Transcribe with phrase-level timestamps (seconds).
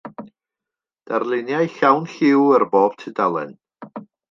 [1.11, 3.55] Darluniau llawn lliw ar bob tudalen.